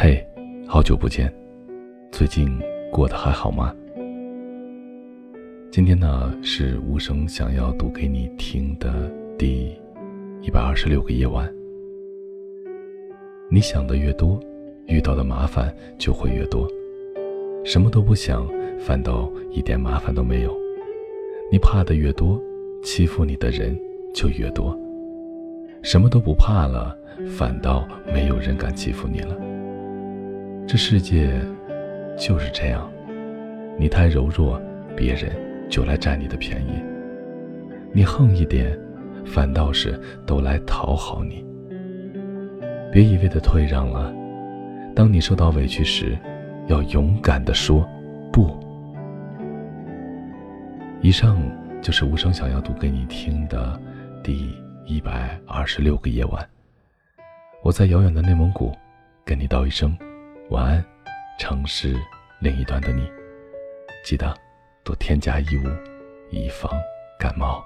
[0.00, 0.24] 嘿，
[0.64, 1.28] 好久不见，
[2.12, 2.48] 最近
[2.92, 3.74] 过得还好吗？
[5.72, 9.76] 今天呢是无声想要读给你听的第
[10.40, 11.52] 一百二十六个夜晚。
[13.50, 14.38] 你想的越多，
[14.86, 16.64] 遇到的麻烦就会越多；
[17.64, 20.56] 什么都不想，反倒一点麻烦都没有。
[21.50, 22.40] 你怕的越多，
[22.84, 23.76] 欺负你的人
[24.14, 24.72] 就越多；
[25.82, 26.96] 什么都不怕了，
[27.36, 27.84] 反倒
[28.14, 29.36] 没有人敢欺负你了。
[30.68, 31.30] 这世界
[32.18, 32.92] 就是这样，
[33.78, 34.60] 你太柔弱，
[34.94, 35.32] 别人
[35.70, 36.84] 就来占你的便宜；
[37.90, 38.78] 你横一点，
[39.24, 41.42] 反倒是都来讨好你。
[42.92, 44.12] 别一味的退让了，
[44.94, 46.18] 当你受到委屈时，
[46.66, 47.88] 要勇敢的说
[48.30, 48.54] 不。
[51.00, 51.40] 以上
[51.80, 53.80] 就是无声想要读给你听的
[54.22, 54.54] 第
[54.84, 56.46] 一百二十六个夜晚。
[57.62, 58.76] 我在遥远的内蒙古，
[59.24, 59.96] 跟你道一声。
[60.50, 60.84] 晚安，
[61.38, 61.94] 城市
[62.40, 63.06] 另一端的你，
[64.02, 64.34] 记得
[64.82, 65.68] 多添加衣物，
[66.30, 66.72] 以防
[67.18, 67.62] 感冒。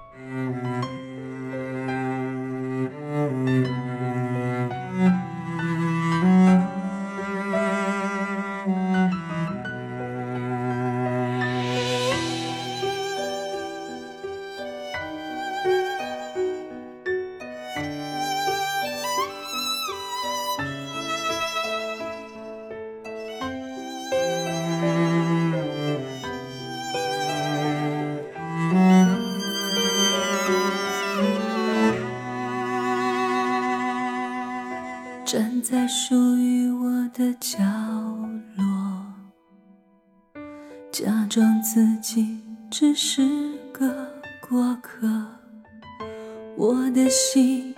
[35.25, 37.57] 站在属于我的角
[38.57, 39.05] 落，
[40.91, 44.07] 假装自己只是个
[44.47, 45.07] 过客。
[46.57, 47.73] 我的心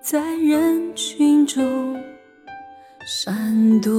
[0.00, 2.00] 在人群中
[3.04, 3.90] 闪躲，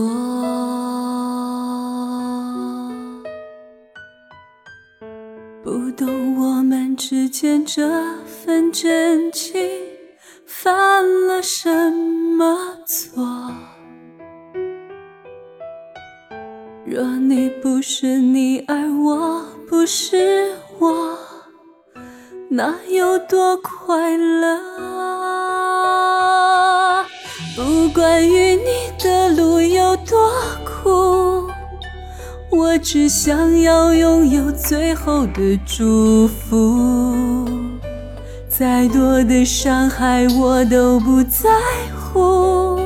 [5.62, 9.62] 不懂我们之间这份真情
[10.46, 12.25] 犯了什么。
[12.38, 13.26] 么做。
[16.86, 21.18] 若你不是你，而我不是我，
[22.50, 24.60] 那有多快乐？
[27.56, 30.30] 不管与你的路有多
[30.66, 31.50] 苦，
[32.52, 37.48] 我只想要拥有最后的祝福。
[38.50, 41.50] 再多的伤害，我都不在
[42.16, 42.80] 乎。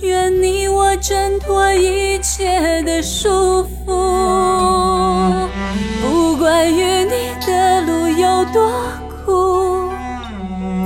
[0.00, 5.48] 愿你我挣脱一切的束缚，
[6.00, 8.70] 不管与你的路有多
[9.26, 9.90] 苦，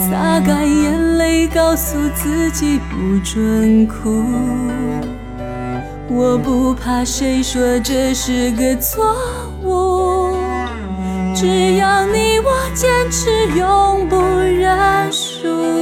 [0.00, 4.24] 擦干眼泪，告诉自己不准哭。
[6.08, 9.14] 我不怕谁说这是个错
[9.62, 10.34] 误，
[11.34, 15.81] 只要你我坚持，永不认输。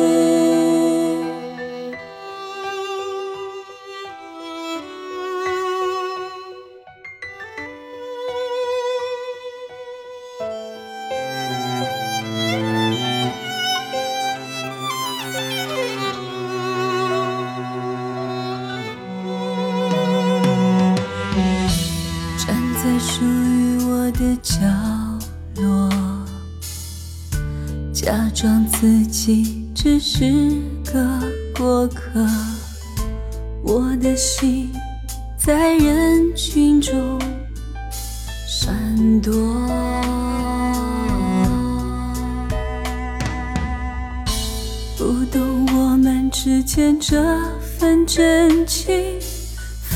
[22.83, 24.57] 在属于我的角
[25.57, 25.91] 落，
[27.93, 30.25] 假装自己只是
[30.91, 31.21] 个
[31.55, 32.27] 过客。
[33.63, 34.73] 我的心
[35.37, 37.19] 在人群中
[38.49, 39.31] 闪躲，
[44.97, 47.23] 不懂我们之间这
[47.79, 48.91] 份真情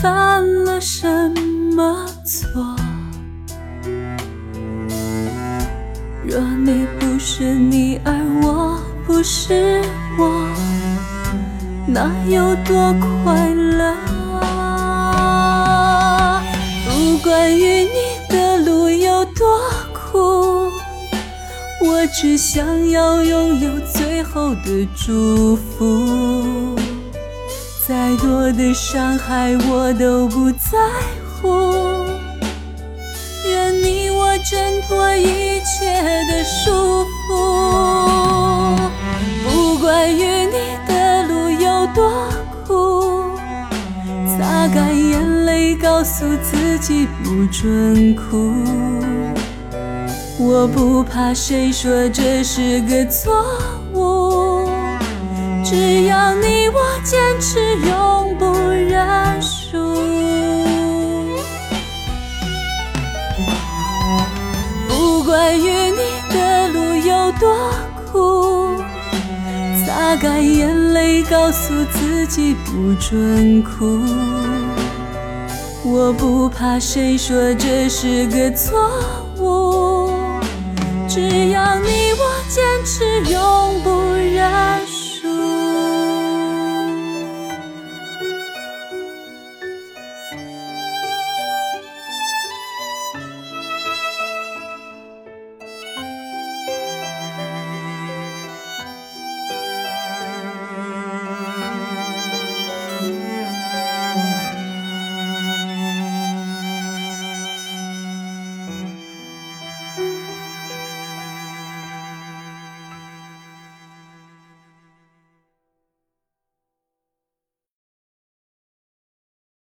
[0.04, 1.32] 犯了什
[1.74, 2.76] 么错。
[6.22, 9.80] 若你不是你，而我不是
[10.18, 10.46] 我，
[11.86, 13.96] 那有多快乐？
[16.84, 19.58] 不管与你的路有多
[19.94, 20.70] 苦，
[21.82, 26.76] 我只想要拥有最后的祝福。
[27.86, 30.78] 再多的伤害，我都不在
[31.42, 31.70] 乎。
[33.46, 35.92] 愿你我挣脱一切
[36.30, 38.74] 的束缚，
[39.44, 42.26] 不管与你的路有多
[42.66, 43.36] 苦，
[44.38, 48.50] 擦干眼泪，告诉自己不准哭。
[50.38, 53.44] 我不怕谁说这是个错
[53.92, 54.43] 误，
[55.74, 59.76] 只要你我坚持永不认输，
[64.88, 65.98] 不管与你
[66.32, 67.58] 的路有多
[68.06, 68.76] 苦，
[69.84, 73.98] 擦干眼泪告诉自己不准哭，
[75.82, 78.78] 我不怕谁说这是个错
[79.40, 80.08] 误，
[81.08, 84.93] 只要你我坚持永不认输。